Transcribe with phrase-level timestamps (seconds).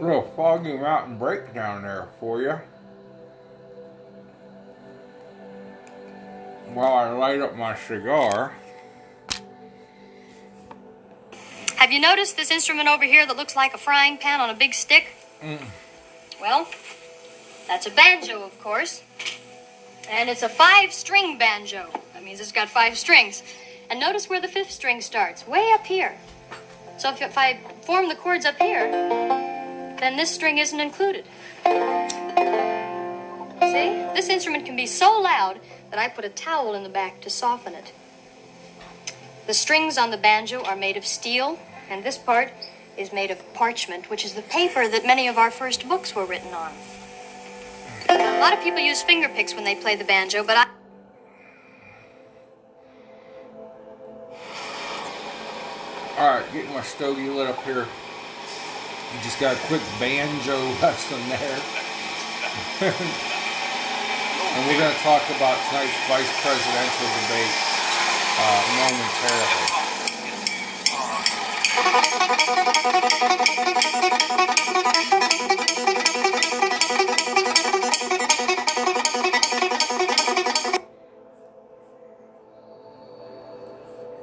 [0.00, 2.58] Rocky Mountain break down there for you.
[6.72, 8.54] While I light up my cigar.
[11.76, 14.54] Have you noticed this instrument over here that looks like a frying pan on a
[14.54, 15.06] big stick?
[15.42, 15.62] Mm.
[16.40, 16.68] Well,
[17.66, 19.02] that's a banjo, of course.
[20.10, 21.88] And it's a five string banjo.
[22.14, 23.42] That means it's got five strings.
[23.90, 26.16] And notice where the fifth string starts, way up here.
[26.98, 29.37] So if, if I form the chords up here,
[30.00, 31.24] then this string isn't included.
[33.60, 33.90] See?
[34.14, 37.30] This instrument can be so loud that I put a towel in the back to
[37.30, 37.92] soften it.
[39.46, 41.58] The strings on the banjo are made of steel,
[41.88, 42.52] and this part
[42.96, 46.26] is made of parchment, which is the paper that many of our first books were
[46.26, 46.72] written on.
[48.10, 50.66] A lot of people use finger picks when they play the banjo, but I.
[56.18, 57.86] Alright, getting my stogie lit up here.
[59.14, 61.60] You just got a quick banjo lesson there.
[64.52, 67.54] and we're going to talk about tonight's vice presidential debate
[68.38, 69.88] uh, momentarily.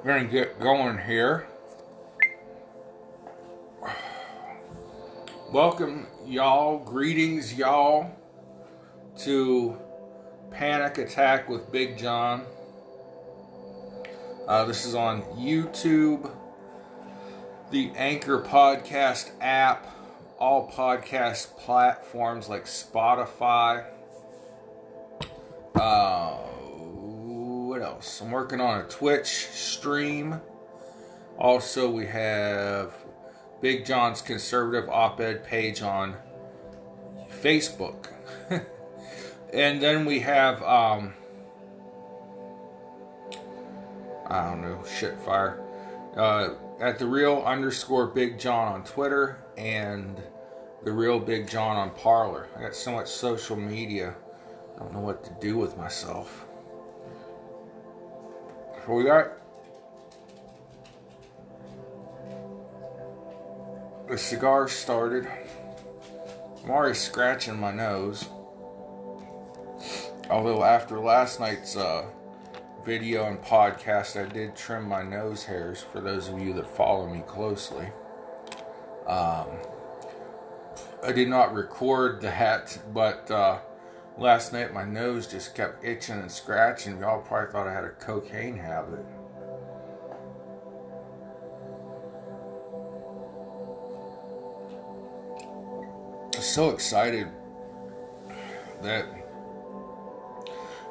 [0.04, 1.48] We're going to get going here.
[5.56, 6.80] Welcome, y'all.
[6.80, 8.14] Greetings, y'all,
[9.20, 9.78] to
[10.52, 12.44] Panic Attack with Big John.
[14.50, 16.30] Uh, this is on YouTube,
[17.72, 19.88] the Anchor Podcast app,
[20.40, 23.86] all podcast platforms like Spotify.
[25.74, 28.20] Uh, what else?
[28.20, 30.42] I'm working on a Twitch stream.
[31.38, 33.05] Also, we have
[33.66, 36.16] Big John's conservative op ed page on
[37.42, 38.10] Facebook.
[39.54, 41.16] and then we have, um,
[44.28, 45.60] I don't know, shit fire.
[46.16, 46.50] Uh,
[46.80, 50.22] at the real underscore Big John on Twitter and
[50.84, 52.48] the real Big John on Parler.
[52.56, 54.14] I got so much social media,
[54.76, 56.46] I don't know what to do with myself.
[58.86, 59.32] So we got
[64.16, 65.28] the cigar started.
[66.64, 68.30] I'm already scratching my nose.
[70.30, 72.06] Although after last night's uh,
[72.86, 77.10] video and podcast, I did trim my nose hairs for those of you that follow
[77.10, 77.88] me closely.
[79.06, 79.48] Um,
[81.04, 83.60] I did not record that, but uh,
[84.18, 87.00] last night my nose just kept itching and scratching.
[87.02, 89.06] Y'all probably thought I had a cocaine habit.
[96.56, 97.28] So excited
[98.82, 99.06] that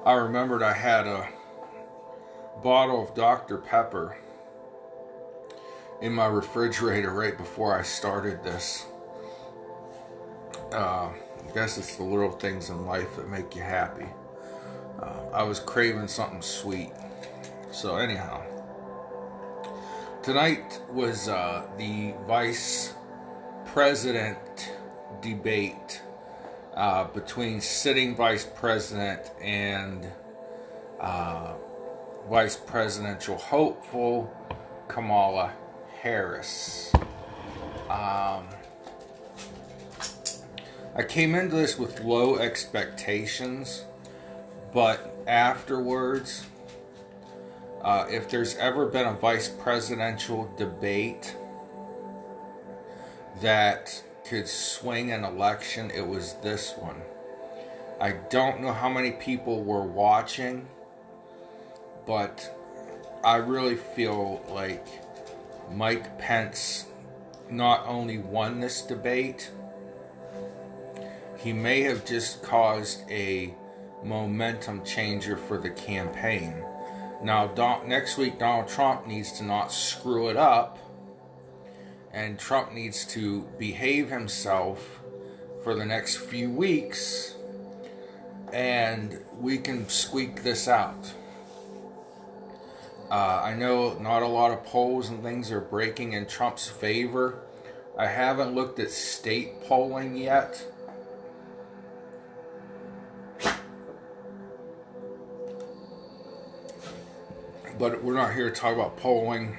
[0.05, 1.27] I remembered I had a
[2.63, 3.57] bottle of Dr.
[3.57, 4.15] Pepper
[6.03, 8.85] in my refrigerator right before I started this.
[10.71, 14.09] Uh, I guess it's the little things in life that make you happy.
[15.01, 16.93] Uh, I was craving something sweet.
[17.73, 18.43] So, anyhow,
[20.23, 22.93] tonight was uh, the vice
[23.65, 24.37] president
[25.21, 26.03] debate
[26.75, 30.07] uh, between sitting vice president and
[31.01, 31.55] uh,
[32.29, 34.33] vice presidential hopeful
[34.89, 35.53] Kamala
[36.01, 36.93] Harris.
[37.89, 38.49] Um,
[40.97, 43.85] I came into this with low expectations,
[44.73, 46.47] but afterwards,
[47.83, 51.37] uh, if there's ever been a vice presidential debate
[53.41, 57.03] that could swing an election, it was this one.
[58.01, 60.67] I don't know how many people were watching,
[62.07, 62.55] but
[63.23, 64.87] I really feel like
[65.71, 66.87] Mike Pence
[67.51, 69.51] not only won this debate,
[71.39, 73.55] he may have just caused a
[74.03, 76.55] momentum changer for the campaign.
[77.23, 80.79] Now, next week, Donald Trump needs to not screw it up
[82.15, 85.01] and Trump needs to behave himself
[85.65, 87.35] for the next few weeks
[88.53, 91.13] and we can squeak this out.
[93.11, 97.41] Uh, I know not a lot of polls and things are breaking in Trump's favor.
[97.99, 100.65] I haven't looked at state polling yet.
[107.77, 109.59] But we're not here to talk about polling.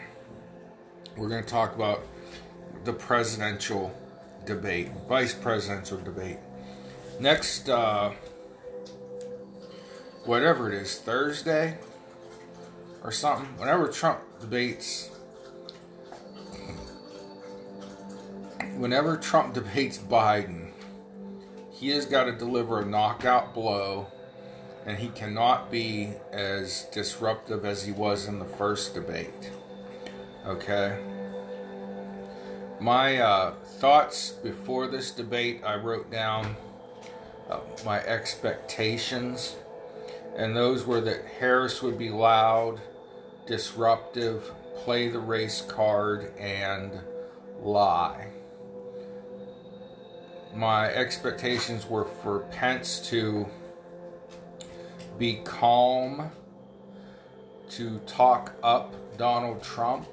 [1.18, 2.06] We're going to talk about
[2.86, 3.92] the presidential
[4.46, 6.38] debate, vice presidential debate.
[7.20, 8.12] Next, uh,
[10.26, 11.78] whatever it is, Thursday
[13.04, 15.10] or something, whenever Trump debates,
[18.78, 20.70] whenever Trump debates Biden,
[21.72, 24.08] he has got to deliver a knockout blow,
[24.86, 29.52] and he cannot be as disruptive as he was in the first debate.
[30.46, 31.00] Okay?
[32.86, 36.56] My uh, thoughts before this debate, I wrote down
[37.50, 39.56] uh, my expectations,
[40.38, 42.80] and those were that Harris would be loud,
[43.48, 44.52] disruptive,
[44.84, 46.92] play the race card, and
[47.60, 48.28] lie.
[50.54, 53.48] My expectations were for Pence to
[55.18, 56.30] be calm,
[57.72, 60.08] to talk up Donald Trump.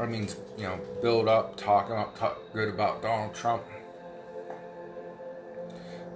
[0.00, 3.64] I mean, you know, build up, talk up, talk good about Donald Trump.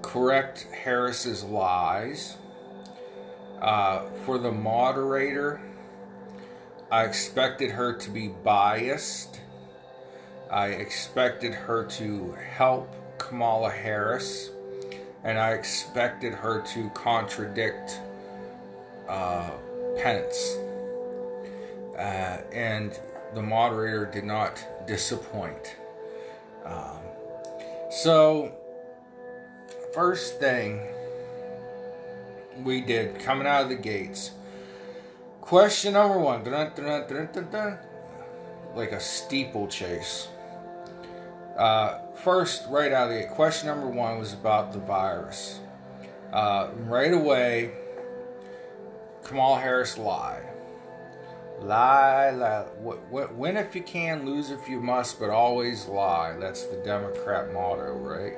[0.03, 2.37] Correct Harris's lies.
[3.61, 5.61] Uh, for the moderator,
[6.91, 9.41] I expected her to be biased.
[10.51, 14.51] I expected her to help Kamala Harris.
[15.25, 17.99] And I expected her to contradict
[19.09, 19.51] uh,
[19.97, 20.57] Pence.
[21.97, 22.99] Uh, and
[23.35, 25.77] the moderator did not disappoint.
[26.65, 26.99] Um,
[27.91, 28.53] so,
[29.95, 30.81] first thing
[32.65, 34.33] we did coming out of the gates.
[35.41, 36.45] Question number one.
[36.45, 37.79] Dun, dun, dun,
[38.75, 40.29] like a steeplechase.
[41.57, 45.61] Uh, first, right out of the question number one was about the virus.
[46.33, 47.73] Uh, right away,
[49.23, 50.52] Kamala Harris lied.
[51.63, 52.67] Lie, lie.
[53.11, 56.37] Win if you can, lose if you must, but always lie.
[56.39, 58.35] That's the Democrat motto, right?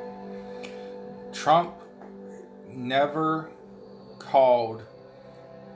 [1.33, 1.75] Trump
[2.69, 3.51] never
[4.19, 4.83] called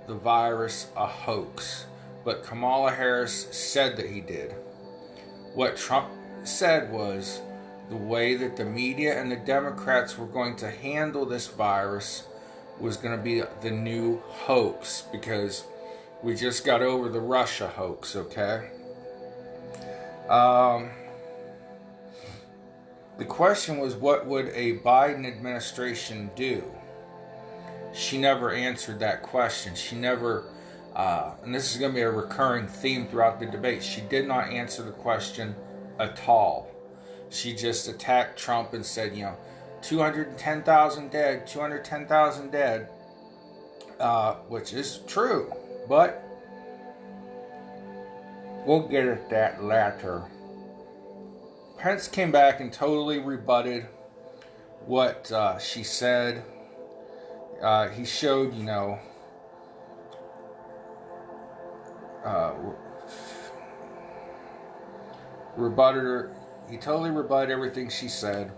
[0.07, 1.87] the virus a hoax,
[2.25, 4.55] but Kamala Harris said that he did.
[5.55, 6.09] What Trump
[6.45, 7.41] said was
[7.89, 12.25] the way that the media and the Democrats were going to handle this virus
[12.79, 15.65] was going to be the new hoax because
[16.23, 18.69] we just got over the Russia hoax, okay?
[20.29, 20.91] Um,
[23.19, 26.63] the question was what would a Biden administration do?
[27.95, 29.75] She never answered that question.
[29.75, 30.45] She never,
[30.95, 34.29] uh, and this is going to be a recurring theme throughout the debate, she did
[34.29, 35.55] not answer the question
[35.99, 36.71] at all.
[37.31, 39.37] She just attacked Trump and said, you know,
[39.83, 42.89] 210,000 dead, 210,000 dead,
[44.01, 45.53] uh, which is true.
[45.89, 46.23] But
[48.67, 50.25] we'll get at that later.
[51.79, 53.87] Pence came back and totally rebutted
[54.85, 56.45] what uh, she said.
[57.63, 58.99] Uh, he showed, you know,
[62.25, 62.53] uh,
[65.57, 66.37] rebutted her.
[66.71, 68.53] He totally rebutted everything she said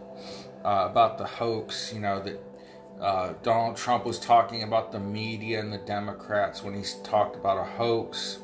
[0.65, 2.50] uh, about the hoax, you know, that
[3.01, 7.57] uh, Donald Trump was talking about the media and the Democrats when he talked about
[7.57, 8.39] a hoax.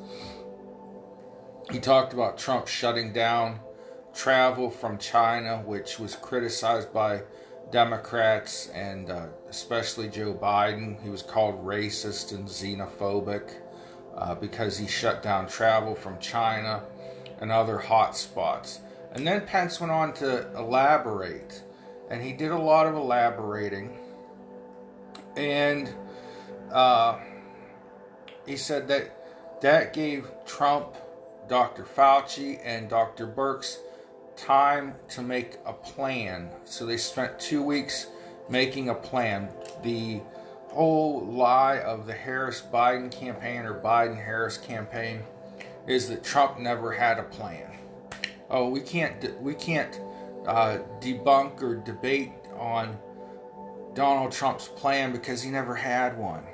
[1.71, 3.61] He talked about Trump shutting down
[4.15, 7.23] travel from China, which was criticized by
[7.71, 11.03] Democrats and uh, especially Joe Biden.
[11.03, 13.51] He was called racist and xenophobic
[14.17, 16.83] uh, because he shut down travel from China
[17.41, 18.81] and other hot spots.
[19.13, 21.63] And then Pence went on to elaborate,
[22.11, 23.99] and he did a lot of elaborating
[25.37, 25.93] and
[26.73, 27.19] uh,
[28.47, 29.13] he said that
[29.63, 30.97] that gave Trump,
[31.49, 31.85] Dr.
[31.85, 33.27] Fauci, and Dr.
[33.27, 33.79] Birx
[34.37, 36.51] time to make a plan.
[36.65, 38.09] So they spent two weeks
[38.49, 39.49] making a plan.
[39.83, 40.21] The
[40.69, 45.23] whole lie of the Harris Biden campaign or Biden Harris campaign
[45.87, 47.71] is that Trump never had a plan.
[48.51, 50.01] Oh, we can't we can't
[50.47, 52.97] uh, debunk or debate on
[53.97, 56.45] Donald Trump's plan because he never had one.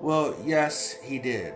[0.00, 1.54] Well, yes, he did.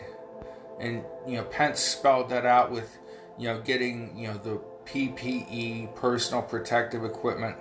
[0.79, 2.97] And, you know, Pence spelled that out with,
[3.37, 7.57] you know, getting, you know, the PPE, personal protective equipment,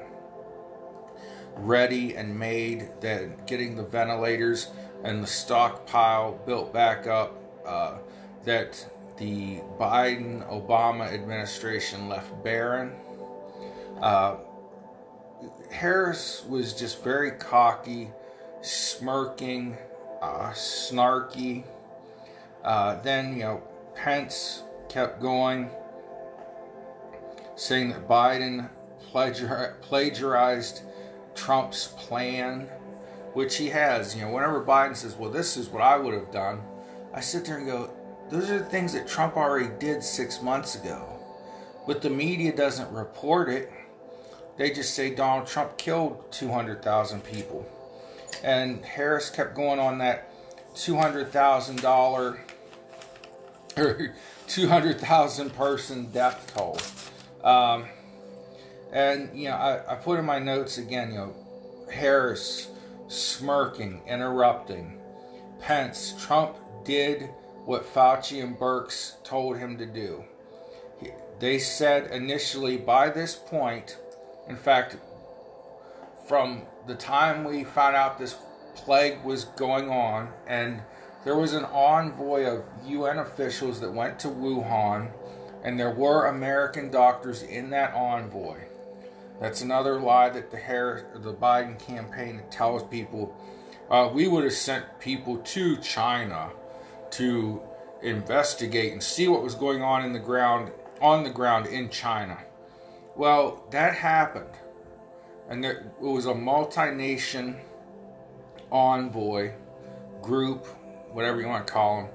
[1.55, 4.69] ready and made, that getting the ventilators
[5.03, 7.35] and the stockpile built back up,
[7.65, 7.97] uh,
[8.45, 8.85] that
[9.17, 12.91] the Biden Obama administration left barren.
[14.01, 14.35] Uh,
[15.73, 18.11] Harris was just very cocky,
[18.61, 19.75] smirking,
[20.21, 21.63] uh, snarky.
[22.63, 23.63] Uh, then, you know,
[23.95, 25.69] Pence kept going,
[27.55, 28.69] saying that Biden
[29.11, 30.81] plagiarized
[31.35, 32.69] Trump's plan,
[33.33, 34.15] which he has.
[34.15, 36.61] You know, whenever Biden says, "Well, this is what I would have done,"
[37.13, 37.89] I sit there and go,
[38.29, 41.19] "Those are the things that Trump already did six months ago,"
[41.87, 43.71] but the media doesn't report it.
[44.57, 47.65] They just say Donald Trump killed 200,000 people,
[48.43, 50.29] and Harris kept going on that
[50.75, 52.39] $200,000
[53.77, 54.15] or
[54.47, 56.77] 200,000 person death toll.
[57.43, 57.85] Um,
[58.91, 61.35] and, you know, I, I put in my notes again, you know,
[61.91, 62.69] Harris
[63.07, 64.99] smirking, interrupting.
[65.59, 67.29] Pence, Trump did
[67.65, 70.23] what Fauci and Birx told him to do.
[71.39, 73.97] They said initially by this point,
[74.47, 74.97] in fact,
[76.27, 78.35] from the time we found out this
[78.75, 80.81] plague was going on, and
[81.23, 85.11] there was an envoy of UN officials that went to Wuhan,
[85.63, 88.57] and there were American doctors in that envoy.
[89.39, 93.35] That's another lie that the Harris, the Biden campaign tells people.
[93.89, 96.49] Uh, we would have sent people to China
[97.11, 97.61] to
[98.01, 100.71] investigate and see what was going on in the ground
[101.01, 102.37] on the ground in China.
[103.15, 104.49] Well, that happened,
[105.47, 107.57] and there, it was a multi-nation
[108.71, 109.51] envoy
[110.21, 110.65] group,
[111.11, 112.11] whatever you want to call them,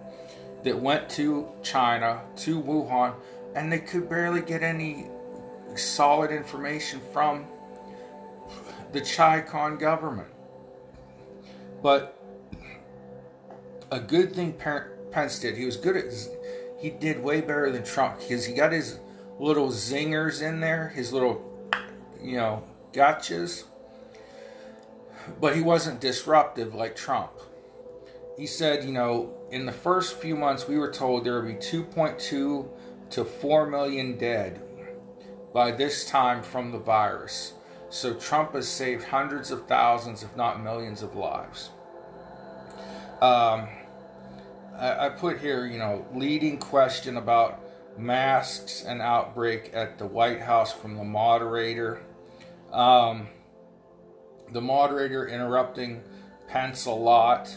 [0.65, 3.15] that went to China to Wuhan,
[3.55, 5.07] and they could barely get any
[5.77, 7.47] solid information from
[8.93, 10.29] the ChiCom government.
[11.81, 12.21] But
[13.93, 14.55] a good thing
[15.13, 16.07] Pence did, he was good at,
[16.77, 18.99] he did way better than Trump because he got his
[19.39, 21.71] little zingers in there, his little,
[22.23, 23.65] you know, gotchas.
[25.41, 27.33] But he wasn't disruptive like Trump.
[28.37, 31.55] He said, you know, in the first few months, we were told there would be
[31.55, 32.69] 2.2
[33.11, 34.63] to 4 million dead
[35.53, 37.55] by this time from the virus.
[37.91, 41.71] So Trump has saved hundreds of thousands, if not millions, of lives.
[43.21, 43.69] Um,
[44.77, 47.61] I, I put here, you know, leading question about
[47.99, 52.01] masks and outbreak at the White House from the moderator.
[52.73, 53.29] Um,
[54.53, 56.03] the moderator interrupting
[56.49, 57.55] Pence a lot,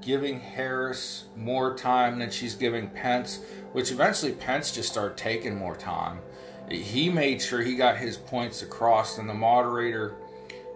[0.00, 3.40] giving Harris more time than she's giving Pence,
[3.72, 6.20] which eventually Pence just started taking more time.
[6.70, 10.14] He made sure he got his points across, and the moderator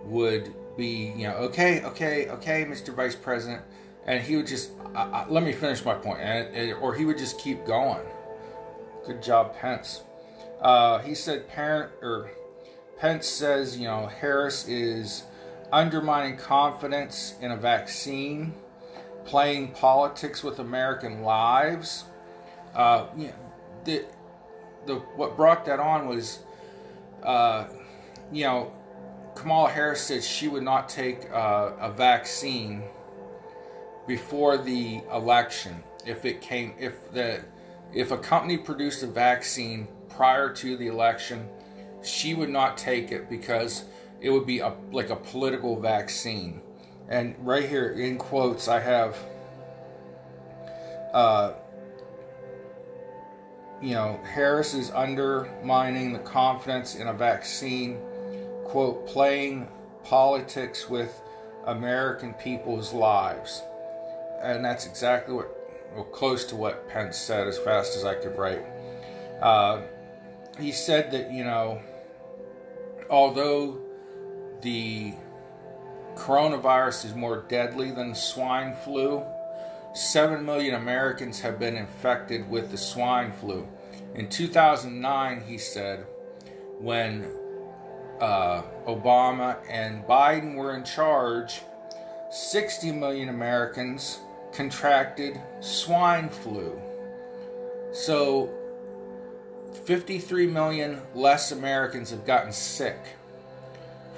[0.04, 2.94] would be, you know, okay, okay, okay, Mr.
[2.94, 3.62] Vice President,
[4.06, 4.70] and he would just
[5.28, 8.04] let me finish my point, and, or he would just keep going.
[9.08, 10.02] Good job, Pence.
[10.60, 12.30] Uh, he said, parent or
[12.98, 15.22] Pence says, you know, Harris is
[15.72, 18.52] undermining confidence in a vaccine,
[19.24, 22.04] playing politics with American lives.
[22.74, 23.34] Uh, you know,
[23.86, 24.04] the,
[24.84, 26.40] the what brought that on was,
[27.22, 27.66] uh,
[28.30, 28.70] you know,
[29.34, 32.82] Kamala Harris said she would not take uh, a vaccine
[34.06, 37.42] before the election if it came if the
[37.94, 41.48] if a company produced a vaccine prior to the election
[42.02, 43.84] she would not take it because
[44.20, 46.60] it would be a like a political vaccine.
[47.08, 49.16] And right here in quotes i have
[51.14, 51.52] uh,
[53.80, 57.98] you know harris is undermining the confidence in a vaccine
[58.64, 59.68] quote playing
[60.04, 61.22] politics with
[61.66, 63.62] american people's lives.
[64.42, 65.48] And that's exactly what,
[65.94, 68.64] well, close to what Pence said as fast as I could write.
[69.40, 69.82] Uh,
[70.58, 71.80] he said that, you know,
[73.10, 73.78] although
[74.62, 75.14] the
[76.14, 79.24] coronavirus is more deadly than swine flu,
[79.94, 83.66] 7 million Americans have been infected with the swine flu.
[84.14, 86.06] In 2009, he said,
[86.78, 87.30] when
[88.20, 91.62] uh, Obama and Biden were in charge,
[92.30, 94.20] 60 million Americans
[94.58, 96.76] contracted swine flu.
[97.92, 98.52] So
[99.84, 102.98] 53 million less Americans have gotten sick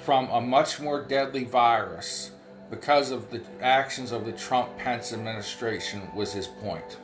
[0.03, 2.31] from a much more deadly virus
[2.71, 6.97] because of the actions of the Trump Pence administration, was his point.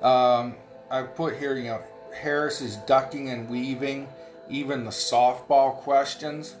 [0.00, 0.54] Um,
[0.90, 1.82] I put here, you know,
[2.14, 4.08] Harris is ducking and weaving
[4.48, 6.56] even the softball questions.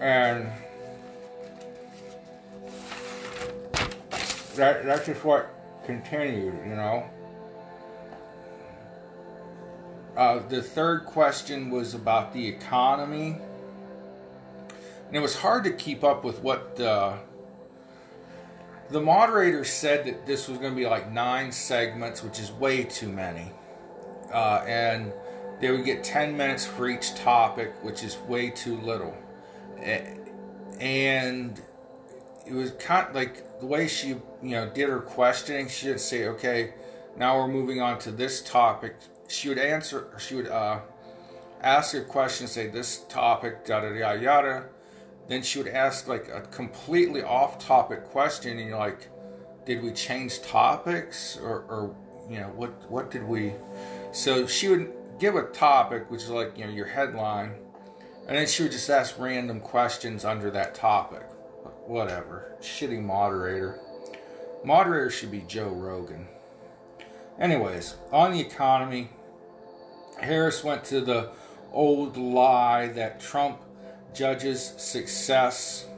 [0.00, 0.50] And
[4.56, 5.54] that that's just what
[5.84, 7.08] continued, you know.
[10.16, 13.36] Uh, the third question was about the economy,
[15.06, 17.16] and it was hard to keep up with what the
[18.90, 22.82] the moderator said that this was going to be like nine segments, which is way
[22.82, 23.52] too many.
[24.32, 25.12] Uh, and
[25.60, 29.16] they would get 10 minutes for each topic, which is way too little.
[30.80, 31.60] And
[32.46, 35.68] it was kind of like the way she, you know, did her questioning.
[35.68, 36.74] She would say, "Okay,
[37.16, 38.96] now we're moving on to this topic."
[39.28, 40.08] She would answer.
[40.18, 40.80] She would uh,
[41.62, 44.64] ask a question, say this topic, yada yada yada.
[45.28, 49.08] Then she would ask like a completely off-topic question, and you're like,
[49.66, 51.94] "Did we change topics, or, or
[52.28, 53.52] you know, what what did we?"
[54.12, 57.52] So she would give a topic, which is like you know your headline,
[58.26, 61.26] and then she would just ask random questions under that topic.
[61.90, 63.80] Whatever, shitty moderator.
[64.62, 66.28] Moderator should be Joe Rogan.
[67.36, 69.10] Anyways, on the economy,
[70.20, 71.32] Harris went to the
[71.72, 73.58] old lie that Trump
[74.14, 75.88] judges success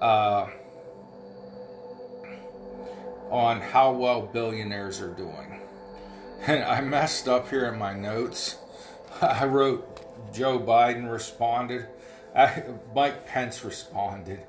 [0.00, 0.46] uh,
[3.28, 5.62] on how well billionaires are doing.
[6.42, 8.58] And I messed up here in my notes.
[9.20, 11.88] I wrote Joe Biden responded.
[12.36, 12.62] I,
[12.94, 14.46] Mike Pence responded.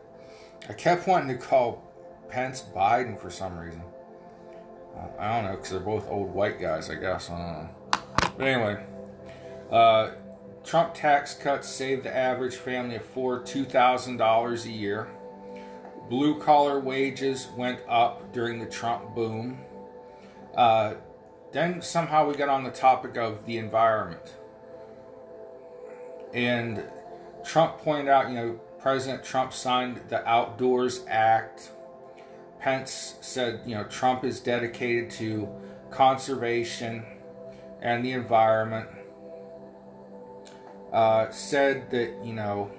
[0.69, 1.84] I kept wanting to call
[2.30, 3.82] Pence Biden for some reason.
[5.19, 7.30] I don't know, because they're both old white guys, I guess.
[7.30, 7.69] I.
[8.38, 8.84] But anyway,
[9.71, 10.12] uh,
[10.63, 15.08] Trump tax cuts saved the average family of four $2,000 a year.
[16.10, 19.60] Blue collar wages went up during the Trump boom.
[20.56, 20.95] Uh,
[21.51, 24.36] then somehow we got on the topic of the environment.
[26.34, 26.84] And
[27.45, 31.71] Trump pointed out, you know, President Trump signed the Outdoors Act.
[32.62, 35.50] Pence said, you know, Trump is dedicated to
[35.91, 37.06] conservation
[37.82, 38.88] and the environment.
[40.93, 42.71] Uh, said that, you know,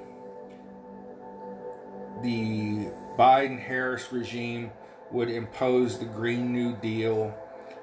[2.23, 4.71] the Biden Harris regime
[5.11, 7.37] would impose the Green New Deal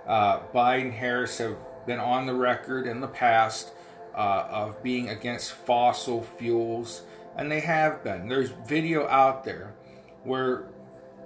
[0.08, 3.72] uh, Biden Harris have been on the record in the past
[4.16, 7.04] uh, of being against fossil fuels,
[7.38, 8.28] and they have been.
[8.28, 9.76] There's video out there
[10.24, 10.70] where,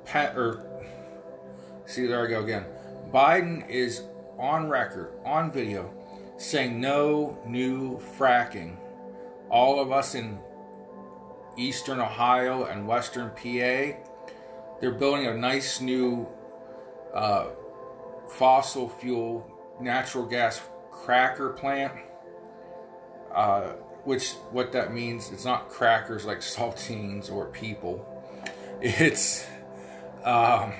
[0.05, 0.65] Pat, or
[1.85, 2.65] see, there I go again.
[3.13, 4.03] Biden is
[4.37, 5.93] on record, on video,
[6.37, 8.77] saying no new fracking.
[9.49, 10.39] All of us in
[11.57, 13.97] eastern Ohio and western PA,
[14.79, 16.27] they're building a nice new
[17.13, 17.47] uh,
[18.29, 19.45] fossil fuel
[19.81, 21.93] natural gas cracker plant.
[23.33, 28.05] Uh, which what that means it's not crackers like saltines or people.
[28.81, 29.45] It's
[30.23, 30.73] um,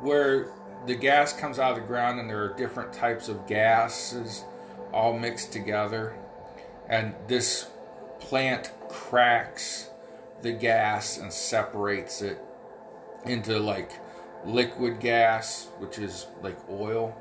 [0.00, 0.52] where
[0.86, 4.44] the gas comes out of the ground and there are different types of gases
[4.92, 6.16] all mixed together,
[6.88, 7.68] and this
[8.20, 9.90] plant cracks
[10.42, 12.38] the gas and separates it
[13.24, 13.90] into like
[14.44, 17.16] liquid gas, which is like oil,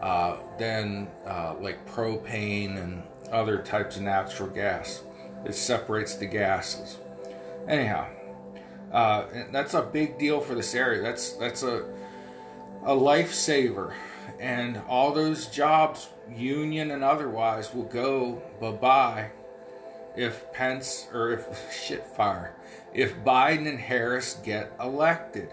[0.00, 5.02] uh, then uh, like propane and other types of natural gas.
[5.44, 6.98] It separates the gases.
[7.66, 8.08] Anyhow,
[8.92, 11.02] uh, that's a big deal for this area.
[11.02, 11.86] That's that's a
[12.84, 13.92] a lifesaver,
[14.40, 19.30] and all those jobs, union and otherwise, will go bye bye
[20.16, 21.46] if Pence or if
[21.86, 22.54] shit fire
[22.94, 25.50] if Biden and Harris get elected.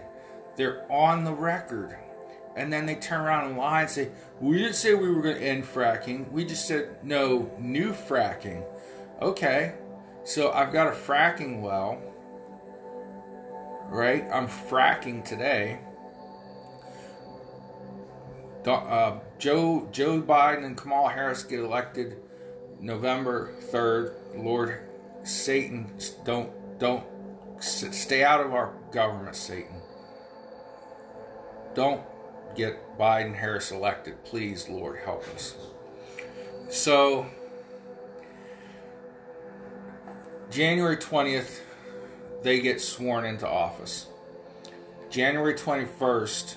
[0.56, 1.96] They're on the record.
[2.56, 4.08] And then they turn around and lie and say,
[4.40, 6.30] We didn't say we were going to end fracking.
[6.32, 8.64] We just said no new fracking.
[9.20, 9.74] Okay,
[10.24, 12.00] so I've got a fracking well,
[13.88, 14.24] right?
[14.32, 15.80] I'm fracking today.
[18.66, 22.16] Uh, Joe Joe Biden and Kamala Harris get elected
[22.80, 24.16] November third.
[24.34, 24.80] Lord
[25.22, 25.92] Satan,
[26.24, 27.04] don't don't
[27.60, 29.80] stay out of our government, Satan.
[31.74, 32.02] Don't
[32.56, 34.22] get Biden Harris elected.
[34.24, 35.54] Please, Lord, help us.
[36.68, 37.26] So,
[40.50, 41.60] January 20th,
[42.42, 44.06] they get sworn into office.
[45.10, 46.56] January 21st,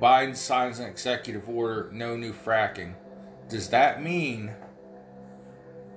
[0.00, 2.94] Biden signs an executive order no new fracking.
[3.48, 4.52] Does that mean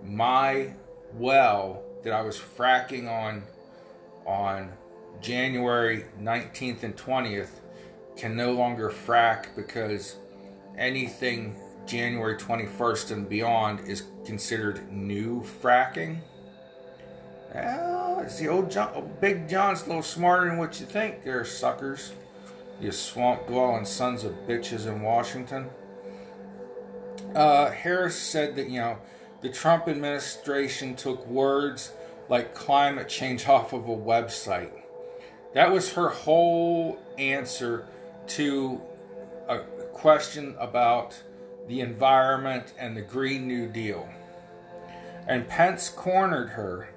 [0.03, 0.73] my
[1.13, 3.43] well that I was fracking on
[4.25, 4.71] on
[5.19, 7.61] January 19th and 20th
[8.21, 10.17] can no longer frack because
[10.77, 11.55] anything
[11.88, 16.19] January 21st and beyond is considered new fracking.
[17.51, 22.13] Well, the old John, Big John's a little smarter than what you think, there, suckers.
[22.79, 25.71] You swamp dwelling sons of bitches in Washington.
[27.34, 28.99] Uh, Harris said that, you know,
[29.41, 31.91] the Trump administration took words
[32.29, 34.71] like climate change off of a website.
[35.55, 37.88] That was her whole answer
[38.27, 38.81] to
[39.47, 39.60] a
[39.93, 41.21] question about
[41.67, 44.10] the environment, and the Green New Deal.
[45.27, 46.89] And Pence cornered her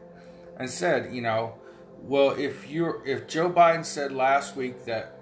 [0.58, 1.54] and said, you know,
[2.02, 5.18] well, if you if Joe Biden said last week that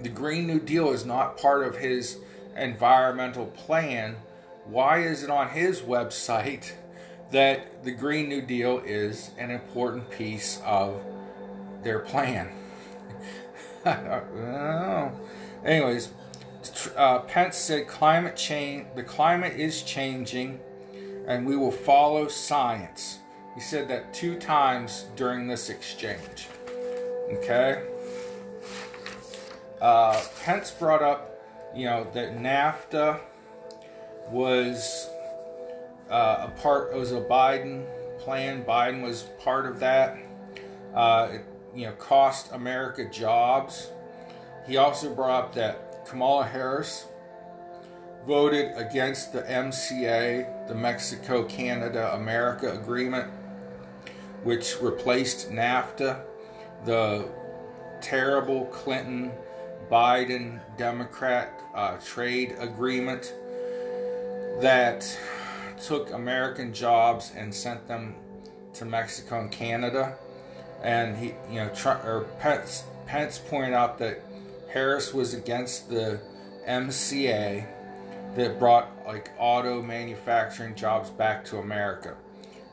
[0.00, 2.18] the Green New Deal is not part of his
[2.56, 4.16] environmental plan,
[4.64, 6.72] why is it on his website
[7.32, 11.00] that the Green New Deal is an important piece of
[11.82, 12.50] their plan?
[15.64, 16.10] Anyways,
[16.96, 18.86] uh, Pence said climate change.
[18.96, 20.58] The climate is changing,
[21.28, 23.20] and we will follow science.
[23.54, 26.48] He said that two times during this exchange.
[27.34, 27.86] Okay.
[29.80, 31.40] Uh, Pence brought up,
[31.74, 33.20] you know, that NAFTA
[34.30, 35.08] was
[36.10, 36.92] uh, a part.
[36.92, 37.86] Was a Biden
[38.18, 38.64] plan.
[38.64, 40.18] Biden was part of that.
[40.92, 41.44] Uh, it,
[41.76, 43.90] you know, cost America jobs.
[44.66, 47.06] He also brought up that Kamala Harris
[48.26, 53.30] voted against the MCA, the Mexico Canada America Agreement,
[54.42, 56.20] which replaced NAFTA,
[56.84, 57.28] the
[58.00, 59.30] terrible Clinton
[59.90, 63.34] Biden Democrat uh, trade agreement
[64.60, 65.18] that
[65.80, 68.16] took American jobs and sent them
[68.72, 70.16] to Mexico and Canada.
[70.82, 74.22] And he, you know, Trump, or Pence, Pence pointed out that
[74.72, 76.20] Harris was against the
[76.68, 77.66] MCA
[78.36, 82.14] that brought like auto manufacturing jobs back to America.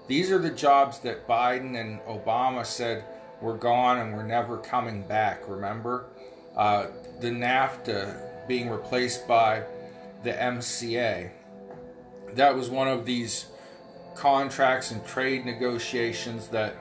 [0.08, 3.06] These are the jobs that Biden and Obama said
[3.42, 5.48] were gone and were never coming back.
[5.48, 6.08] Remember,
[6.56, 6.88] uh,
[7.20, 9.64] the NAFTA being replaced by
[10.24, 11.32] the MCA.
[12.34, 13.46] That was one of these
[14.16, 16.76] contracts and trade negotiations that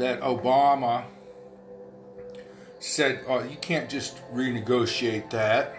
[0.00, 1.04] that Obama
[2.78, 5.74] said, "Oh, you can't just renegotiate that."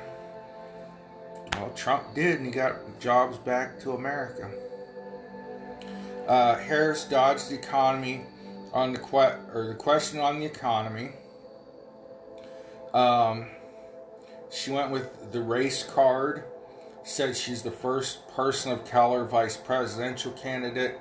[1.58, 4.52] Well, Trump did, and he got jobs back to America.
[6.28, 8.22] Uh, Harris dodged the economy
[8.74, 11.14] on the que- or the question on the economy.
[12.94, 13.48] Um,
[14.52, 16.44] she went with the race card.
[17.04, 21.00] Said she's the first person of color vice presidential candidate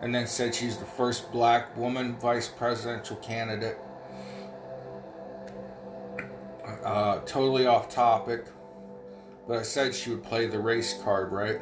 [0.00, 3.78] and then said she's the first black woman vice presidential candidate.
[6.84, 8.46] Uh, totally off topic,
[9.48, 11.60] but I said she would play the race card, right?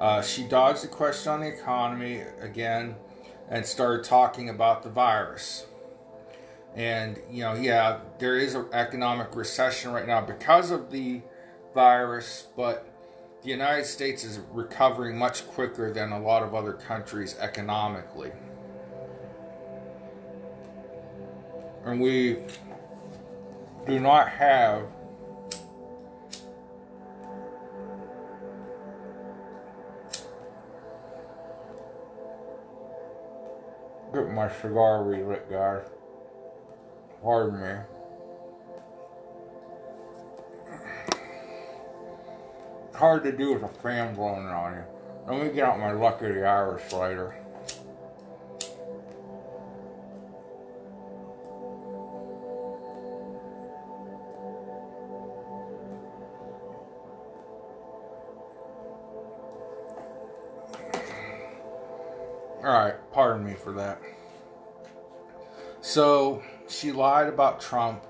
[0.00, 2.96] Uh, she dodged the question on the economy again
[3.48, 5.66] and started talking about the virus.
[6.74, 11.20] And, you know, yeah, there is an economic recession right now because of the
[11.74, 12.89] virus, but
[13.42, 18.32] the United States is recovering much quicker than a lot of other countries economically.
[21.84, 22.42] And we
[23.86, 24.84] do not have
[34.12, 35.84] get my cigar relit, guys.
[37.22, 37.74] Pardon me.
[43.00, 44.84] Hard to do with a fan blowing on you.
[45.26, 47.34] Let me get out my Lucky the Irish lighter.
[62.62, 63.98] Alright, pardon me for that.
[65.80, 68.04] So, she lied about Trump,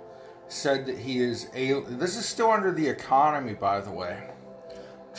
[0.48, 1.80] said that he is a.
[1.82, 4.20] This is still under the economy, by the way.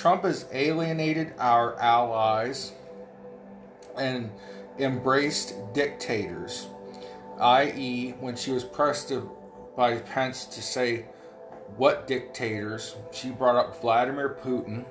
[0.01, 2.71] Trump has alienated our allies
[3.99, 4.31] and
[4.79, 6.65] embraced dictators,
[7.39, 9.29] i.e., when she was pressed to,
[9.77, 11.05] by Pence to say
[11.77, 14.85] what dictators, she brought up Vladimir Putin,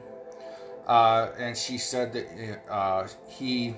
[0.87, 3.75] uh, and she said that uh, he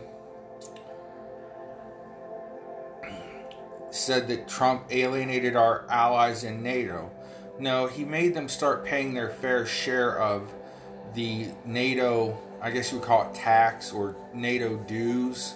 [3.89, 7.11] said that Trump alienated our allies in NATO.
[7.59, 10.53] No, he made them start paying their fair share of
[11.15, 15.55] the NATO, I guess you would call it tax or NATO dues.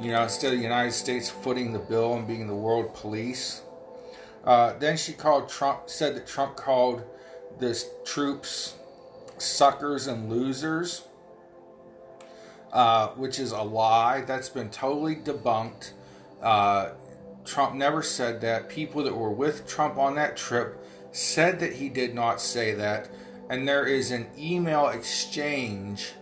[0.00, 3.62] You know, instead of the United States footing the bill and being the world police.
[4.44, 7.02] Uh, then she called Trump, said that Trump called
[7.58, 8.76] the troops
[9.38, 11.02] suckers and losers,
[12.72, 14.22] uh, which is a lie.
[14.22, 15.92] That's been totally debunked.
[16.40, 16.90] Uh,
[17.44, 18.68] Trump never said that.
[18.68, 20.78] People that were with Trump on that trip
[21.12, 23.08] said that he did not say that
[23.50, 26.12] and there is an email exchange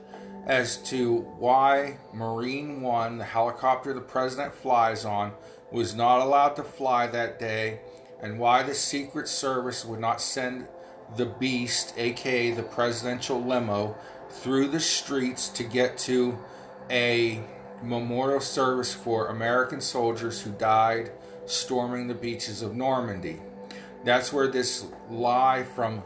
[0.46, 5.32] as to why Marine One, the helicopter the president flies on,
[5.72, 7.80] was not allowed to fly that day
[8.22, 10.68] and why the Secret Service would not send
[11.16, 13.96] the Beast, aka the presidential limo,
[14.30, 16.36] through the streets to get to
[16.90, 17.40] a
[17.82, 21.10] memorial service for American soldiers who died
[21.46, 23.40] storming the beaches of Normandy.
[24.04, 26.02] That's where this lie from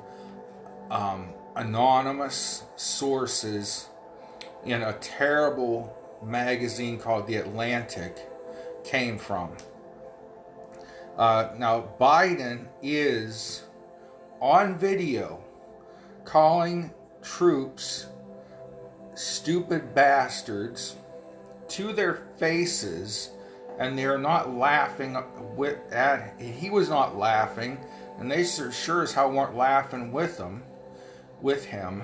[0.90, 3.88] um, anonymous sources
[4.64, 8.18] in a terrible magazine called The Atlantic
[8.84, 9.56] came from.
[11.16, 13.62] Uh, now, Biden is
[14.40, 15.42] on video
[16.24, 18.06] calling troops
[19.14, 20.96] stupid bastards
[21.68, 23.30] to their faces
[23.78, 25.16] and they're not laughing
[25.56, 27.78] with at he was not laughing
[28.18, 30.62] and they sure as hell weren't laughing with him
[31.42, 32.02] with him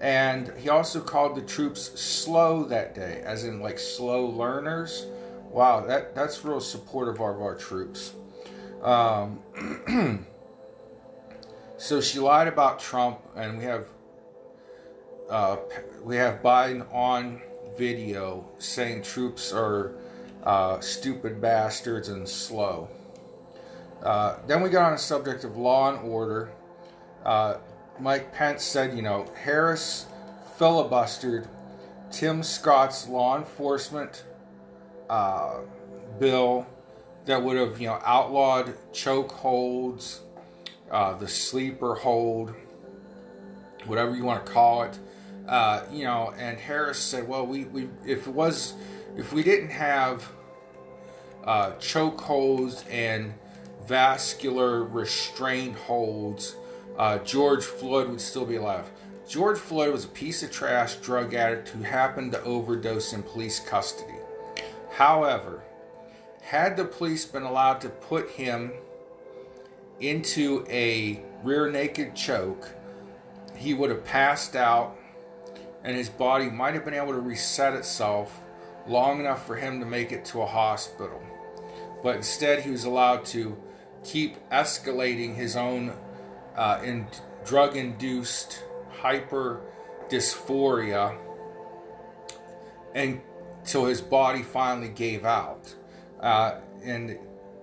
[0.00, 5.06] and he also called the troops slow that day as in like slow learners
[5.50, 8.14] wow that that's real supportive of our troops
[8.82, 9.40] um,
[11.76, 13.86] so she lied about trump and we have
[15.30, 15.56] uh,
[16.02, 17.40] we have biden on
[17.76, 19.94] video saying troops are
[20.44, 22.88] uh, stupid bastards and slow.
[24.02, 26.50] Uh, then we got on the subject of law and order.
[27.98, 30.06] Mike Pence said, you know, Harris
[30.58, 31.46] filibustered
[32.10, 34.24] Tim Scott's law enforcement
[35.08, 35.60] uh,
[36.18, 36.66] bill
[37.24, 40.20] that would have, you know, outlawed choke holds,
[40.90, 42.54] uh, the sleeper hold,
[43.86, 44.98] whatever you want to call it.
[45.48, 48.74] Uh, you know, and Harris said, well, we, we if it was
[49.16, 50.30] if we didn't have
[51.44, 53.34] uh, choke holds and
[53.86, 56.56] vascular restraint holds,
[56.96, 58.90] uh, George Floyd would still be alive.
[59.28, 63.60] George Floyd was a piece of trash drug addict who happened to overdose in police
[63.60, 64.14] custody.
[64.90, 65.62] However,
[66.42, 68.72] had the police been allowed to put him
[70.00, 72.68] into a rear naked choke,
[73.56, 74.98] he would have passed out
[75.84, 78.40] and his body might have been able to reset itself
[78.86, 81.22] long enough for him to make it to a hospital.
[82.02, 83.56] But instead, he was allowed to
[84.04, 85.92] keep escalating his own
[86.56, 87.06] uh, in
[87.44, 89.60] drug induced hyper
[90.08, 91.16] dysphoria
[92.94, 95.74] until his body finally gave out.
[96.20, 97.18] Uh, and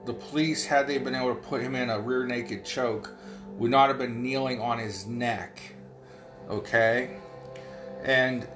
[0.06, 3.16] the police, had they been able to put him in a rear naked choke,
[3.58, 5.62] would not have been kneeling on his neck.
[6.50, 7.18] Okay?
[8.04, 8.48] And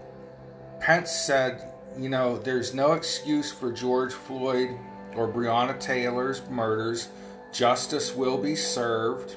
[0.80, 4.78] Pence said you know, there's no excuse for George Floyd
[5.16, 7.10] or Breonna Taylor's murders.
[7.52, 9.36] Justice will be served,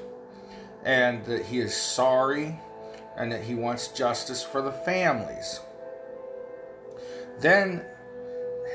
[0.87, 2.57] and that he is sorry
[3.17, 5.59] and that he wants justice for the families.
[7.41, 7.83] Then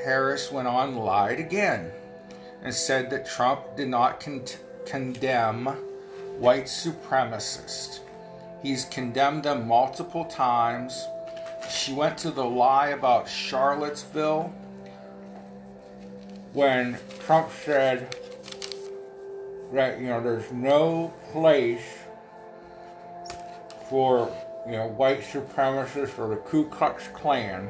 [0.05, 1.90] Harris went on lied again
[2.62, 4.44] and said that Trump did not con-
[4.85, 5.66] condemn
[6.38, 8.01] white supremacists.
[8.62, 11.09] He's condemned them multiple times
[11.70, 14.53] she went to the lie about Charlottesville
[16.53, 18.14] when Trump said
[19.72, 21.82] that you know there's no place
[23.88, 24.35] for
[24.66, 27.68] you know white supremacists or the Ku Klux Klan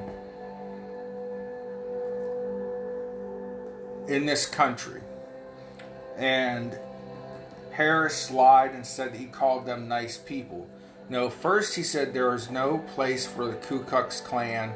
[4.09, 5.01] in this country.
[6.19, 6.79] And
[7.71, 10.69] Harris lied and said he called them nice people.
[11.09, 14.73] No, first he said there is no place for the Ku Klux Klan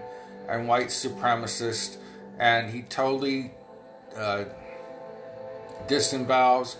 [0.49, 1.97] and white supremacists,
[2.39, 3.53] and he totally
[4.17, 4.45] uh,
[5.89, 6.77] disavows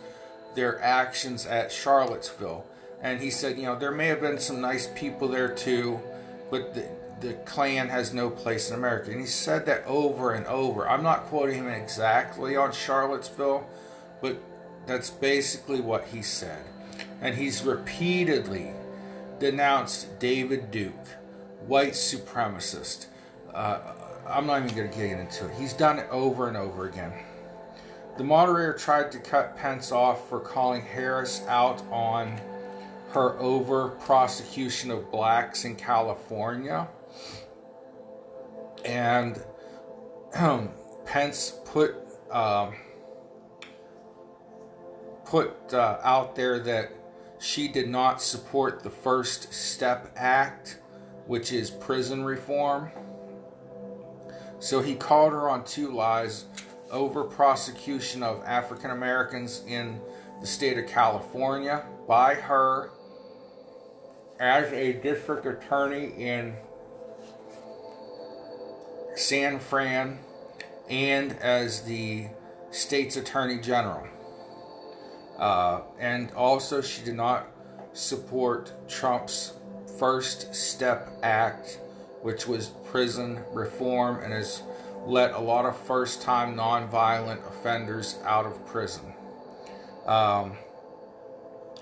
[0.56, 2.66] their actions at Charlottesville.
[3.00, 6.00] And he said, you know, there may have been some nice people there too,
[6.50, 6.88] but the,
[7.20, 9.10] the Klan has no place in America.
[9.10, 10.88] And he said that over and over.
[10.88, 13.68] I'm not quoting him exactly on Charlottesville,
[14.20, 14.36] but
[14.86, 16.64] that's basically what he said.
[17.20, 18.72] And he's repeatedly
[19.38, 21.06] denounced David Duke,
[21.66, 23.06] white supremacist.
[23.54, 23.80] Uh,
[24.26, 25.54] I'm not even going to get into it.
[25.58, 27.12] He's done it over and over again.
[28.16, 32.40] The moderator tried to cut Pence off for calling Harris out on
[33.11, 36.88] her over prosecution of blacks in California.
[38.85, 39.42] And
[40.35, 40.70] um,
[41.05, 41.94] Pence put
[42.31, 42.74] um,
[45.26, 46.92] put uh, out there that
[47.38, 50.79] she did not support the First Step Act,
[51.26, 52.90] which is prison reform.
[54.59, 56.46] So he called her on two lies
[56.90, 60.01] over prosecution of African Americans in
[60.40, 62.90] the state of California by her
[64.38, 66.55] as a district attorney in
[69.14, 70.18] San Fran
[70.90, 72.27] and as the
[72.70, 74.07] state's attorney general.
[75.38, 77.46] Uh, and also, she did not
[77.92, 79.55] support Trump's
[79.99, 81.81] First Step Act,
[82.22, 84.62] which was prison reform and has
[85.06, 89.14] let a lot of first time nonviolent offenders out of prison.
[90.04, 90.56] Um,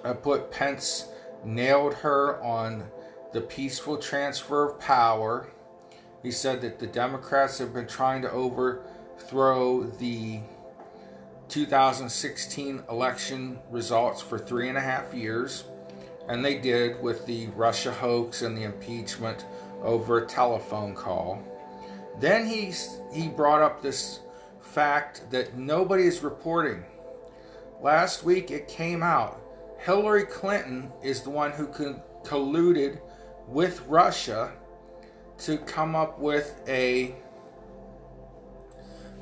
[0.05, 1.09] I put Pence
[1.45, 2.85] nailed her on
[3.33, 5.49] the peaceful transfer of power.
[6.23, 10.41] He said that the Democrats have been trying to overthrow the
[11.49, 15.65] 2016 election results for three and a half years,
[16.29, 19.45] and they did with the Russia hoax and the impeachment
[19.83, 21.43] over a telephone call.
[22.21, 22.73] Then he
[23.13, 24.21] he brought up this
[24.61, 26.85] fact that nobody is reporting.
[27.81, 29.41] Last week it came out
[29.85, 31.67] Hillary Clinton is the one who
[32.23, 33.01] colluded
[33.47, 34.51] with Russia
[35.39, 37.15] to come up with a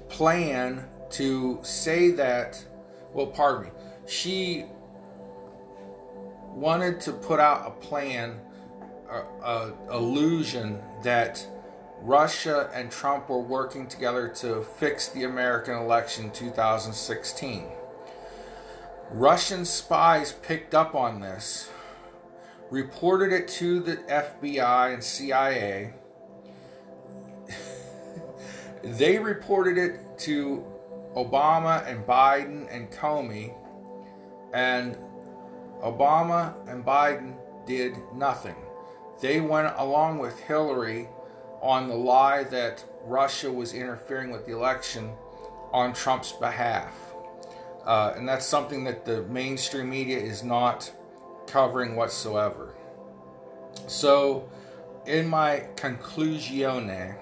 [0.09, 2.64] plan to say that,
[3.12, 3.70] well, pardon me,
[4.07, 4.66] she
[6.55, 8.38] wanted to put out a plan,
[9.11, 11.44] a, a illusion that
[12.02, 17.68] Russia and Trump were working together to fix the American election 2016.
[19.12, 21.70] Russian spies picked up on this,
[22.70, 25.94] reported it to the FBI and CIA.
[28.82, 30.64] they reported it to
[31.14, 33.54] Obama and Biden and Comey,
[34.52, 34.96] and
[35.84, 38.56] Obama and Biden did nothing.
[39.20, 41.06] They went along with Hillary
[41.62, 45.12] on the lie that Russia was interfering with the election
[45.72, 46.92] on Trump's behalf.
[47.87, 50.92] Uh, and that's something that the mainstream media is not
[51.46, 52.75] covering whatsoever.
[53.87, 54.48] So,
[55.07, 57.16] in my conclusione,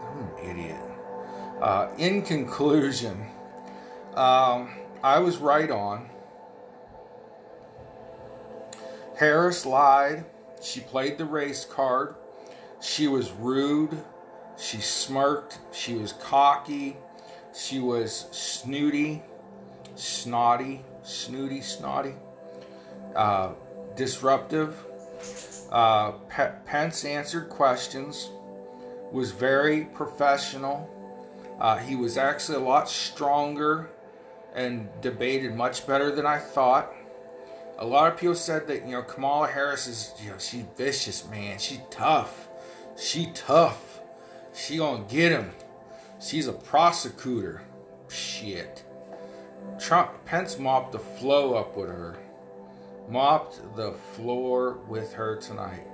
[0.00, 0.80] I'm an idiot.
[1.60, 3.26] Uh, in conclusion,
[4.14, 4.70] um,
[5.02, 6.08] I was right on.
[9.16, 10.24] Harris lied.
[10.60, 12.16] She played the race card.
[12.82, 13.96] She was rude.
[14.58, 15.60] She smirked.
[15.72, 16.96] She was cocky.
[17.54, 19.22] She was snooty,
[19.94, 22.14] snotty, snooty, snotty,
[23.14, 23.52] uh,
[23.94, 24.76] disruptive.
[25.70, 28.30] Uh, P- Pence answered questions,
[29.10, 30.88] was very professional.
[31.60, 33.90] Uh, he was actually a lot stronger
[34.54, 36.92] and debated much better than I thought.
[37.78, 41.28] A lot of people said that you know Kamala Harris is you know she's vicious
[41.28, 42.48] man, she's tough.
[42.96, 44.00] She tough.
[44.54, 45.50] She gonna get him.
[46.20, 47.62] She's a prosecutor.
[48.08, 48.84] Shit.
[49.80, 52.18] Trump Pence mopped the flow up with her.
[53.08, 55.86] Mopped the floor with her tonight.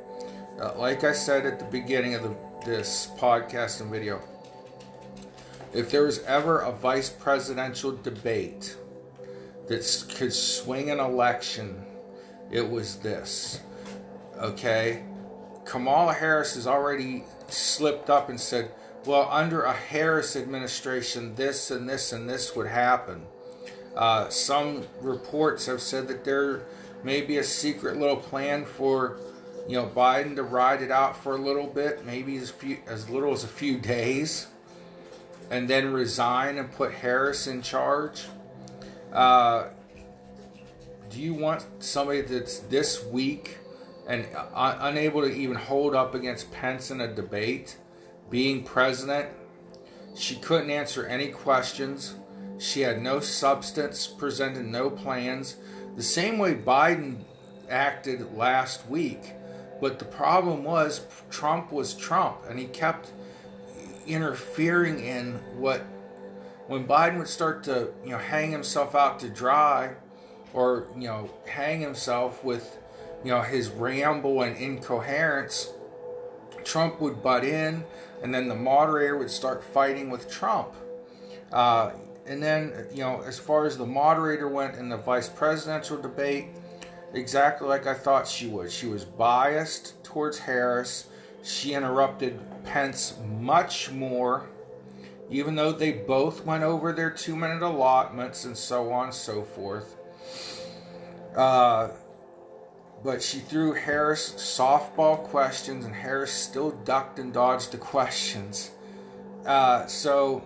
[0.61, 4.21] Uh, like I said at the beginning of the, this podcast and video,
[5.73, 8.77] if there was ever a vice presidential debate
[9.69, 11.85] that could swing an election,
[12.51, 13.61] it was this.
[14.39, 15.05] Okay?
[15.69, 18.71] Kamala Harris has already slipped up and said,
[19.05, 23.27] well, under a Harris administration, this and this and this would happen.
[23.95, 26.63] Uh, some reports have said that there
[27.05, 29.19] may be a secret little plan for,
[29.69, 33.11] you know, Biden to ride it out for a little bit, maybe as few, as
[33.11, 34.47] little as a few days,
[35.51, 38.25] and then resign and put Harris in charge.
[39.13, 39.69] Uh,
[41.11, 43.59] do you want somebody that's this weak
[44.09, 47.77] and uh, unable to even hold up against Pence in a debate,
[48.31, 49.29] being president.
[50.17, 52.17] She couldn't answer any questions.
[52.59, 55.57] She had no substance, presented no plans.
[55.95, 57.19] The same way Biden
[57.69, 59.35] acted last week.
[59.81, 63.13] But the problem was Trump was Trump, and he kept
[64.07, 65.83] interfering in what
[66.67, 69.95] when Biden would start to you know hang himself out to dry,
[70.53, 72.78] or you know hang himself with
[73.25, 75.73] you know, his ramble and incoherence,
[76.65, 77.85] Trump would butt in,
[78.23, 80.75] and then the moderator would start fighting with Trump.
[81.53, 81.93] Uh,
[82.27, 86.49] and then, you know, as far as the moderator went in the vice presidential debate,
[87.15, 88.71] exactly like I thought she would.
[88.71, 91.09] She was biased towards Harris.
[91.43, 94.47] She interrupted Pence much more,
[95.31, 99.43] even though they both went over their two minute allotments and so on and so
[99.43, 99.97] forth.
[101.35, 101.89] Uh,
[103.05, 108.71] but she threw Harris softball questions, and Harris still ducked and dodged the questions.
[109.47, 110.43] Uh, so,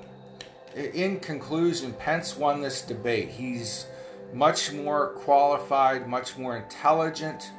[0.74, 3.28] in conclusion, Pence won this debate.
[3.28, 3.86] He's
[4.32, 7.50] much more qualified, much more intelligent,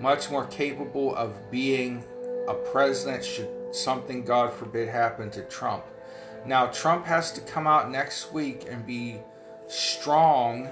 [0.00, 2.04] much more capable of being
[2.48, 5.84] a president should something, God forbid, happen to Trump.
[6.46, 9.18] Now, Trump has to come out next week and be
[9.66, 10.68] strong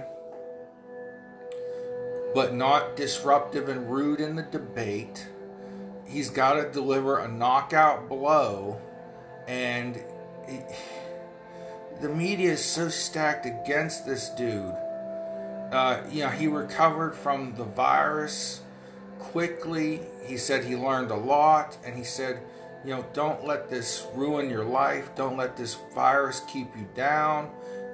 [2.35, 5.27] but not disruptive and rude in the debate.
[6.07, 8.81] He's got to deliver a knockout blow,
[9.49, 9.97] and
[10.49, 10.61] he,
[12.01, 14.75] the media is so stacked against this dude.
[15.73, 18.61] Uh, you know, he recovered from the virus
[19.19, 20.01] quickly.
[20.25, 22.41] He said he learned a lot, and he said,
[22.85, 25.15] you know, don't let this ruin your life.
[25.15, 27.51] Don't let this virus keep you down.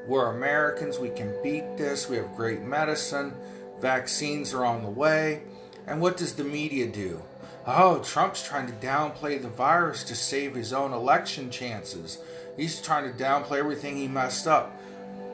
[0.07, 0.99] We're Americans.
[0.99, 2.09] We can beat this.
[2.09, 3.35] We have great medicine.
[3.81, 5.43] Vaccines are on the way.
[5.87, 7.23] And what does the media do?
[7.67, 12.19] Oh, Trump's trying to downplay the virus to save his own election chances.
[12.57, 14.75] He's trying to downplay everything he messed up.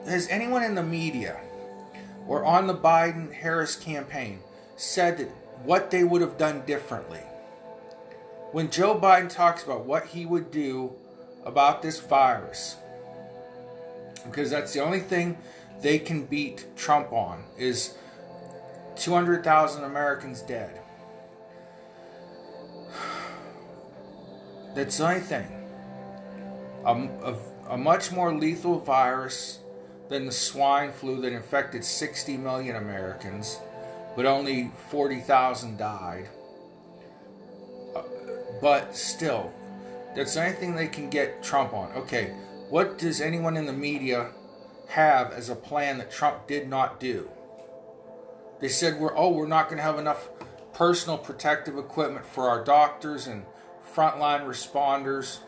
[0.06, 1.40] Has anyone in the media
[2.26, 4.40] or on the Biden Harris campaign
[4.76, 5.28] said that
[5.64, 7.22] what they would have done differently?
[8.52, 10.92] When Joe Biden talks about what he would do
[11.44, 12.76] about this virus,
[14.24, 15.38] because that's the only thing
[15.80, 17.94] they can beat Trump on is
[18.96, 20.80] 200,000 Americans dead.
[24.74, 25.46] That's the only thing.
[26.84, 27.38] A, a,
[27.70, 29.60] a, much more lethal virus
[30.08, 33.58] than the swine flu that infected 60 million Americans,
[34.16, 36.28] but only 40,000 died.
[37.94, 38.02] Uh,
[38.60, 39.52] but still,
[40.14, 41.90] that's the only thing they can get Trump on.
[41.92, 42.34] Okay,
[42.68, 44.32] what does anyone in the media
[44.88, 47.28] have as a plan that Trump did not do?
[48.64, 50.30] They said we're oh we're not going to have enough
[50.72, 53.44] personal protective equipment for our doctors and
[53.94, 55.40] frontline responders,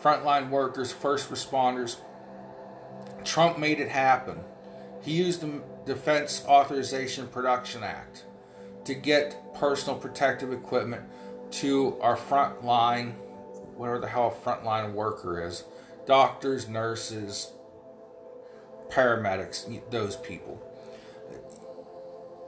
[0.00, 1.96] frontline workers, first responders.
[3.24, 4.38] Trump made it happen.
[5.02, 8.26] He used the Defense Authorization Production Act
[8.84, 11.02] to get personal protective equipment
[11.50, 13.14] to our frontline,
[13.74, 15.64] whatever the hell a frontline worker is
[16.06, 17.50] doctors, nurses,
[18.88, 20.64] paramedics, those people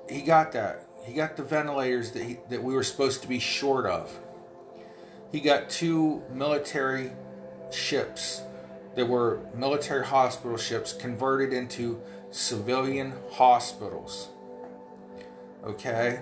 [0.09, 0.87] he got that.
[1.05, 4.17] He got the ventilators that he, that we were supposed to be short of.
[5.33, 7.13] He got two military
[7.71, 8.43] ships
[8.95, 12.01] that were military hospital ships converted into
[12.31, 14.29] civilian hospitals.
[15.65, 16.21] Okay?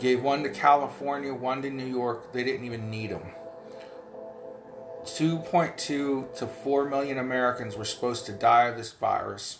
[0.00, 2.32] Gave one to California, one to New York.
[2.32, 3.22] They didn't even need them.
[5.04, 9.58] 2.2 to 4 million Americans were supposed to die of this virus.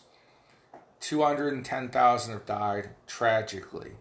[1.04, 3.92] 210,000 have died tragically.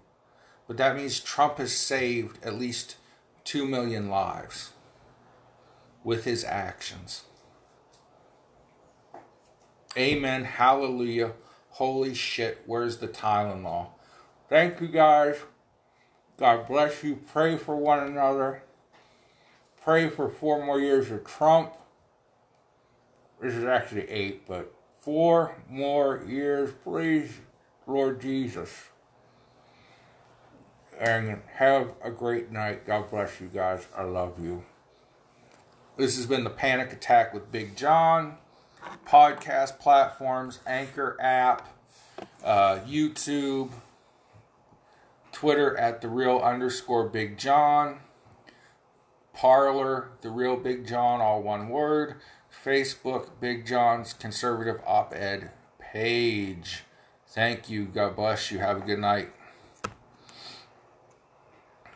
[0.68, 2.96] But that means Trump has saved at least
[3.44, 4.72] 2 million lives
[6.02, 7.24] with his actions.
[9.98, 10.46] Amen.
[10.46, 11.34] Hallelujah.
[11.72, 12.62] Holy shit.
[12.66, 13.88] Where's the Tylenol?
[14.48, 15.36] Thank you guys.
[16.38, 17.18] God bless you.
[17.18, 18.64] Pray for one another.
[19.84, 21.74] Pray for four more years of Trump.
[23.42, 24.74] This is actually eight, but
[25.04, 27.40] four more years, please,
[27.86, 28.90] Lord Jesus.
[31.00, 32.88] And have a great night.
[32.88, 33.86] God bless you guys.
[33.98, 34.64] I love you.
[35.98, 38.38] This has been the Panic Attack with Big John.
[39.08, 41.70] Podcast platforms, Anchor app,
[42.44, 43.72] uh, YouTube,
[45.32, 48.00] Twitter at the real underscore Big John,
[49.34, 52.16] Parler, the real Big John, all one word.
[52.64, 56.84] Facebook, Big John's Conservative Op Ed page.
[57.28, 57.86] Thank you.
[57.86, 58.60] God bless you.
[58.60, 59.30] Have a good night.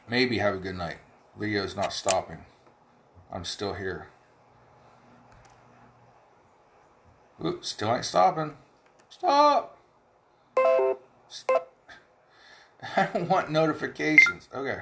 [0.10, 0.98] Maybe have a good night.
[1.38, 2.40] Video's not stopping.
[3.32, 4.08] I'm still here.
[7.44, 8.58] Ooh, still ain't stopping.
[9.10, 9.78] Stop!
[12.96, 14.50] I don't want notifications.
[14.54, 14.80] Okay.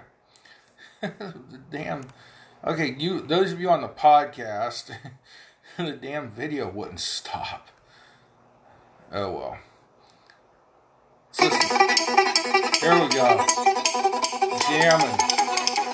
[1.71, 2.07] Damn.
[2.65, 4.91] Okay, you those of you on the podcast
[5.77, 7.67] the damn video wouldn't stop.
[9.11, 9.57] Oh well.
[11.31, 11.77] So listen,
[12.79, 13.45] here we go.
[14.69, 15.17] Jamming.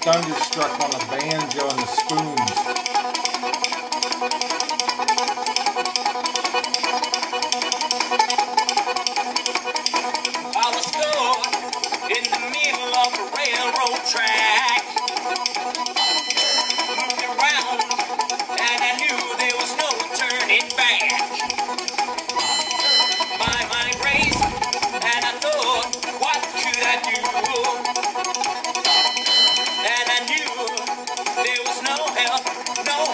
[0.04, 2.81] Thunderstruck on the banjo and the spoons.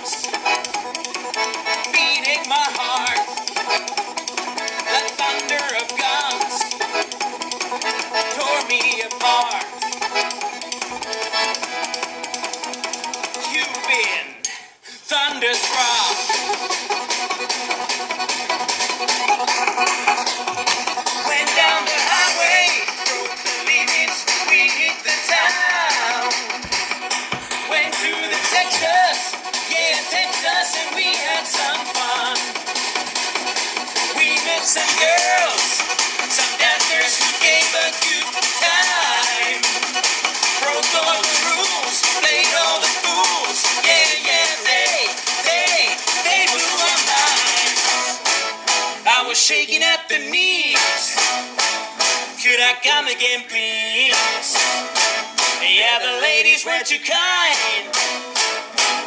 [56.77, 57.89] that you kind.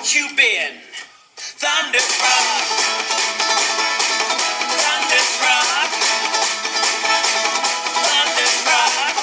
[0.10, 0.74] You've been
[1.38, 2.46] thunderstruck.
[4.82, 5.92] Thunderstruck.
[8.10, 9.14] Thunderstruck.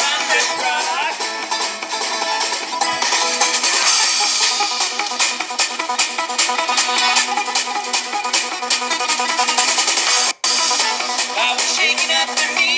[0.00, 1.12] Thunderstruck.
[11.36, 12.69] I was shaking up the knees.